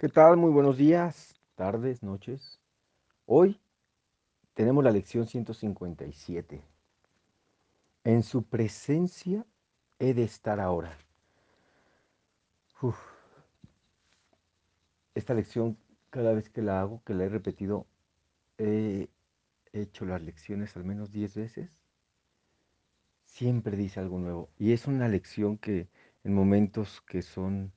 [0.00, 0.38] ¿Qué tal?
[0.38, 2.58] Muy buenos días, tardes, noches.
[3.26, 3.60] Hoy
[4.54, 6.64] tenemos la lección 157.
[8.04, 9.44] En su presencia
[9.98, 10.96] he de estar ahora.
[15.14, 15.76] Esta lección,
[16.08, 17.86] cada vez que la hago, que la he repetido,
[18.56, 19.10] he
[19.74, 21.70] hecho las lecciones al menos 10 veces.
[23.26, 24.48] Siempre dice algo nuevo.
[24.56, 25.90] Y es una lección que
[26.24, 27.74] en momentos que son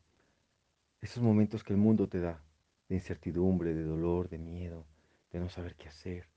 [1.04, 2.42] esos momentos que el mundo te da,
[2.88, 4.86] de incertidumbre, de dolor, de miedo,
[5.32, 6.30] de no saber qué hacer,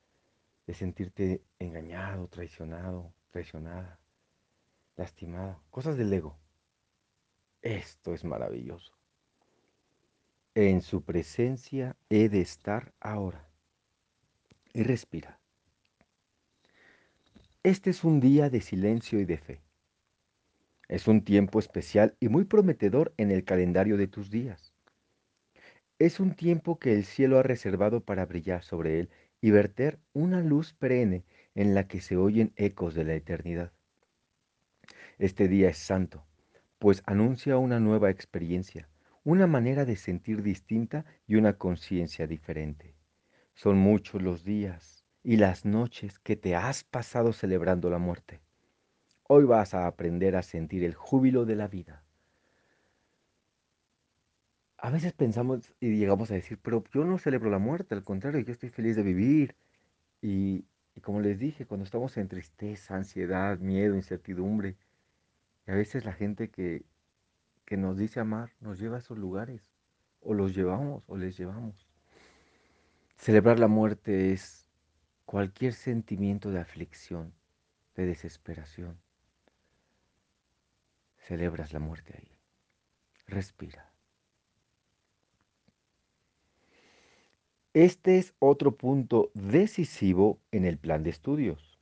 [0.66, 4.00] de sentirte engañado, traicionado, traicionada,
[4.96, 6.36] lastimada, cosas del ego.
[7.62, 8.92] Esto es maravilloso.
[10.56, 13.48] En su presencia he de estar ahora.
[14.72, 15.38] Y respira.
[17.62, 19.60] Este es un día de silencio y de fe.
[20.88, 24.65] Es un tiempo especial y muy prometedor en el calendario de tus días.
[25.98, 30.42] Es un tiempo que el cielo ha reservado para brillar sobre él y verter una
[30.42, 33.72] luz perenne en la que se oyen ecos de la eternidad.
[35.18, 36.26] Este día es santo,
[36.78, 38.90] pues anuncia una nueva experiencia,
[39.24, 42.94] una manera de sentir distinta y una conciencia diferente.
[43.54, 48.42] Son muchos los días y las noches que te has pasado celebrando la muerte.
[49.22, 52.05] Hoy vas a aprender a sentir el júbilo de la vida.
[54.86, 58.38] A veces pensamos y llegamos a decir, pero yo no celebro la muerte, al contrario,
[58.42, 59.56] yo estoy feliz de vivir.
[60.22, 60.64] Y,
[61.02, 64.76] como les dije, cuando estamos en tristeza, ansiedad, miedo, incertidumbre,
[65.66, 66.84] y a veces la gente que,
[67.64, 69.72] que nos dice amar nos lleva a esos lugares,
[70.20, 71.88] o los llevamos o les llevamos.
[73.16, 74.68] Celebrar la muerte es
[75.24, 77.34] cualquier sentimiento de aflicción,
[77.96, 79.00] de desesperación,
[81.16, 82.38] celebras la muerte ahí.
[83.26, 83.95] Respira.
[87.76, 91.78] Este es otro punto decisivo en el plan de estudios.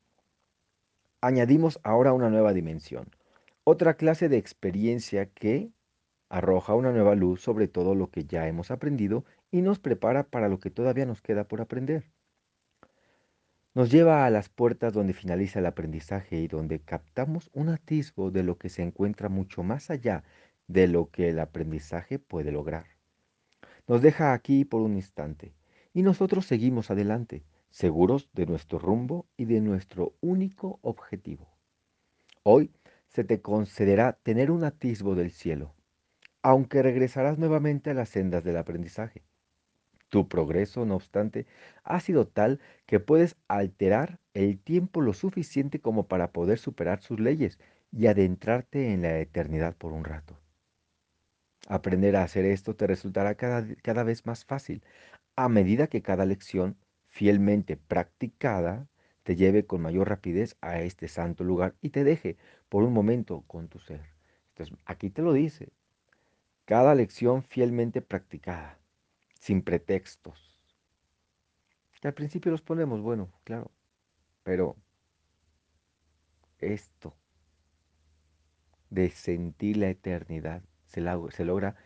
[1.21, 3.15] Añadimos ahora una nueva dimensión,
[3.63, 5.71] otra clase de experiencia que
[6.29, 10.49] arroja una nueva luz sobre todo lo que ya hemos aprendido y nos prepara para
[10.49, 12.11] lo que todavía nos queda por aprender.
[13.73, 18.43] Nos lleva a las puertas donde finaliza el aprendizaje y donde captamos un atisbo de
[18.43, 20.25] lo que se encuentra mucho más allá
[20.67, 22.87] de lo que el aprendizaje puede lograr.
[23.87, 25.55] Nos deja aquí por un instante
[25.95, 31.49] y nosotros seguimos adelante, seguros de nuestro rumbo y de nuestro único objetivo.
[32.43, 32.73] Hoy
[33.09, 35.73] se te concederá tener un atisbo del cielo,
[36.43, 39.23] aunque regresarás nuevamente a las sendas del aprendizaje.
[40.09, 41.47] Tu progreso, no obstante,
[41.85, 47.21] ha sido tal que puedes alterar el tiempo lo suficiente como para poder superar sus
[47.21, 47.59] leyes
[47.93, 50.39] y adentrarte en la eternidad por un rato.
[51.69, 54.83] Aprender a hacer esto te resultará cada, cada vez más fácil
[55.37, 58.89] a medida que cada lección fielmente practicada
[59.23, 62.37] te lleve con mayor rapidez a este santo lugar y te deje
[62.69, 64.03] por un momento con tu ser.
[64.51, 65.73] Entonces, aquí te lo dice.
[66.65, 68.79] Cada lección fielmente practicada
[69.41, 70.61] sin pretextos.
[72.03, 73.71] al principio los ponemos, bueno, claro,
[74.43, 74.77] pero
[76.59, 77.17] esto
[78.91, 81.77] de sentir la eternidad se, logra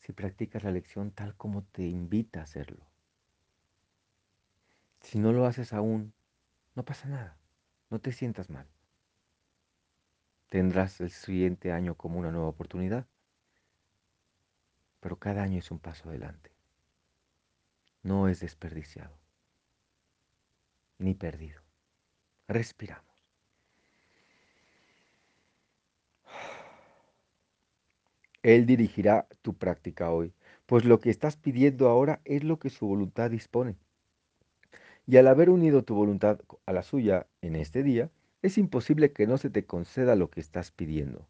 [0.00, 2.86] si practicas la lección tal como te invita a hacerlo.
[5.06, 6.12] Si no lo haces aún,
[6.74, 7.38] no pasa nada,
[7.90, 8.66] no te sientas mal.
[10.48, 13.06] Tendrás el siguiente año como una nueva oportunidad,
[15.00, 16.56] pero cada año es un paso adelante
[18.06, 19.18] no es desperdiciado
[20.98, 21.60] ni perdido.
[22.48, 23.04] Respiramos.
[28.42, 30.32] Él dirigirá tu práctica hoy,
[30.66, 33.76] pues lo que estás pidiendo ahora es lo que su voluntad dispone.
[35.06, 38.10] Y al haber unido tu voluntad a la suya en este día,
[38.42, 41.26] es imposible que no se te conceda lo que estás pidiendo.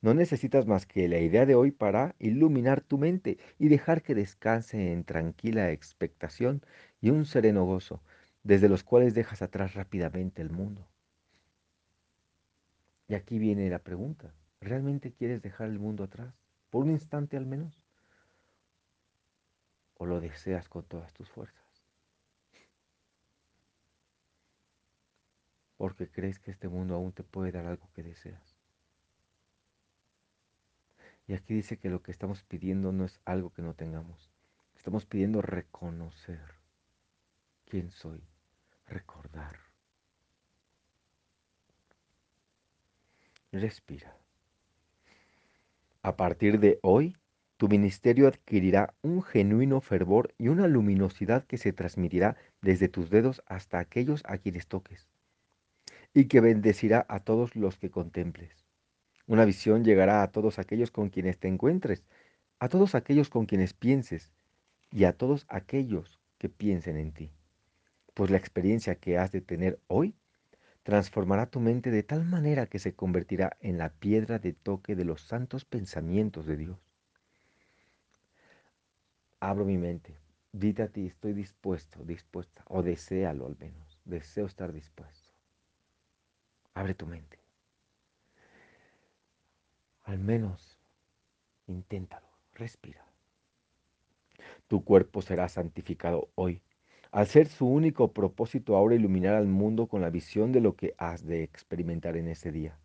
[0.00, 4.14] No necesitas más que la idea de hoy para iluminar tu mente y dejar que
[4.14, 6.62] descanse en tranquila expectación
[7.00, 8.00] y un sereno gozo,
[8.44, 10.86] desde los cuales dejas atrás rápidamente el mundo.
[13.08, 16.34] Y aquí viene la pregunta, ¿realmente quieres dejar el mundo atrás?
[16.70, 17.82] ¿Por un instante al menos?
[19.94, 21.67] ¿O lo deseas con todas tus fuerzas?
[25.78, 28.58] Porque crees que este mundo aún te puede dar algo que deseas.
[31.26, 34.30] Y aquí dice que lo que estamos pidiendo no es algo que no tengamos.
[34.76, 36.40] Estamos pidiendo reconocer
[37.64, 38.22] quién soy,
[38.86, 39.56] recordar.
[43.52, 44.16] Respira.
[46.02, 47.16] A partir de hoy,
[47.58, 53.42] Tu ministerio adquirirá un genuino fervor y una luminosidad que se transmitirá desde tus dedos
[53.46, 55.08] hasta aquellos a quienes toques,
[56.14, 58.64] y que bendecirá a todos los que contemples.
[59.26, 62.04] Una visión llegará a todos aquellos con quienes te encuentres,
[62.58, 64.32] a todos aquellos con quienes pienses
[64.90, 67.30] y a todos aquellos que piensen en ti.
[68.14, 70.14] Pues la experiencia que has de tener hoy
[70.82, 75.04] transformará tu mente de tal manera que se convertirá en la piedra de toque de
[75.04, 76.78] los santos pensamientos de Dios.
[79.40, 80.18] Abro mi mente,
[80.52, 85.27] dite a ti, estoy dispuesto, dispuesta, o deséalo al menos, deseo estar dispuesto.
[86.78, 87.40] Abre tu mente.
[90.04, 90.78] Al menos
[91.66, 93.04] inténtalo, respira.
[94.68, 96.62] Tu cuerpo será santificado hoy
[97.10, 100.94] al ser su único propósito ahora iluminar al mundo con la visión de lo que
[100.98, 102.78] has de experimentar en ese día.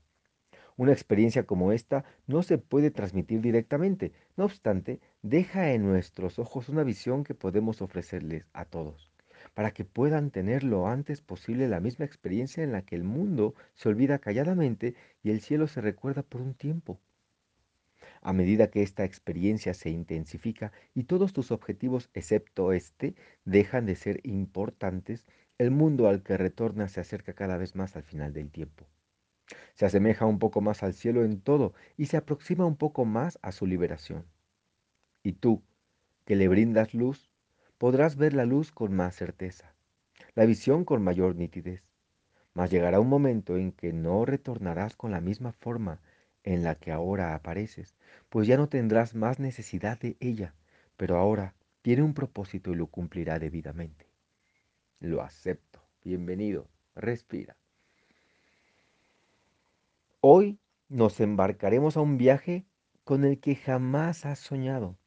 [0.75, 6.67] Una experiencia como esta no se puede transmitir directamente, no obstante, deja en nuestros ojos
[6.67, 9.12] una visión que podemos ofrecerles a todos,
[9.53, 13.55] para que puedan tener lo antes posible la misma experiencia en la que el mundo
[13.73, 16.99] se olvida calladamente y el cielo se recuerda por un tiempo.
[18.21, 23.95] A medida que esta experiencia se intensifica y todos tus objetivos, excepto este, dejan de
[23.95, 25.25] ser importantes,
[25.57, 28.87] el mundo al que retornas se acerca cada vez más al final del tiempo.
[29.75, 33.39] Se asemeja un poco más al cielo en todo y se aproxima un poco más
[33.41, 34.25] a su liberación.
[35.21, 35.61] Y tú,
[36.25, 37.32] que le brindas luz,
[37.77, 39.73] podrás ver la luz con más certeza,
[40.35, 41.83] la visión con mayor nitidez.
[42.53, 45.99] Mas llegará un momento en que no retornarás con la misma forma
[46.43, 47.95] en la que ahora apareces,
[48.29, 50.53] pues ya no tendrás más necesidad de ella,
[50.97, 54.07] pero ahora tiene un propósito y lo cumplirá debidamente.
[54.99, 55.81] Lo acepto.
[56.03, 56.67] Bienvenido.
[56.95, 57.55] Respira.
[60.21, 60.59] Hoy
[60.89, 62.65] nos embarcaremos a un viaje
[63.03, 64.97] con el que jamás has soñado.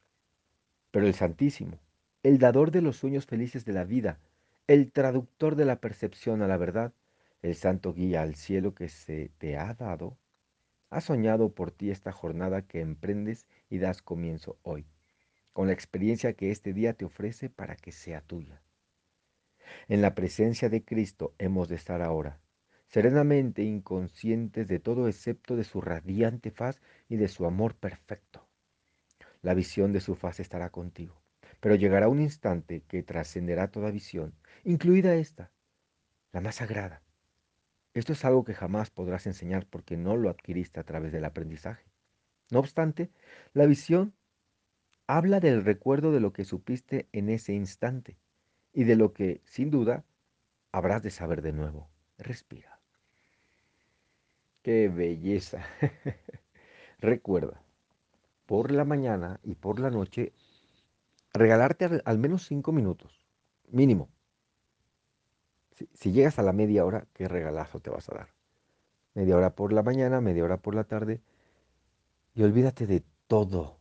[0.91, 1.79] Pero el Santísimo,
[2.27, 4.19] el dador de los sueños felices de la vida,
[4.67, 6.91] el traductor de la percepción a la verdad,
[7.41, 10.17] el santo guía al cielo que se te ha dado,
[10.89, 14.85] ha soñado por ti esta jornada que emprendes y das comienzo hoy,
[15.53, 18.61] con la experiencia que este día te ofrece para que sea tuya.
[19.87, 22.41] En la presencia de Cristo hemos de estar ahora,
[22.87, 28.45] serenamente inconscientes de todo excepto de su radiante faz y de su amor perfecto.
[29.41, 31.21] La visión de su faz estará contigo,
[31.59, 34.33] pero llegará un instante que trascenderá toda visión,
[34.63, 35.51] incluida esta,
[36.31, 37.01] la más sagrada,
[37.97, 41.83] esto es algo que jamás podrás enseñar porque no lo adquiriste a través del aprendizaje.
[42.51, 43.09] No obstante,
[43.53, 44.13] la visión
[45.07, 48.19] habla del recuerdo de lo que supiste en ese instante
[48.71, 50.05] y de lo que, sin duda,
[50.71, 51.89] habrás de saber de nuevo.
[52.19, 52.79] Respira.
[54.61, 55.65] ¡Qué belleza!
[56.99, 57.63] Recuerda,
[58.45, 60.33] por la mañana y por la noche,
[61.37, 63.25] regalarte al, menos cinco minutos,
[63.69, 64.09] mínimo,
[65.93, 68.27] si, llegas a la media hora, ¿qué regalazo te vas a dar?
[69.13, 71.21] Media hora por la mañana, media hora por la tarde.
[72.33, 73.77] Y olvídate de todo.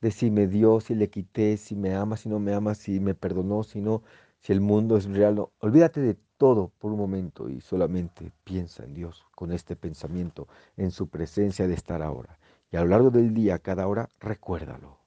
[0.00, 3.00] De si me dio, si le quité, si me ama, si no me ama, si
[3.00, 4.02] me perdonó, si no,
[4.40, 5.46] si el mundo es real.
[5.60, 10.90] Olvídate de todo por un momento y solamente piensa en Dios con este pensamiento, en
[10.90, 12.38] su presencia de estar ahora.
[12.72, 14.99] Y a lo largo del día, cada hora, recuérdalo.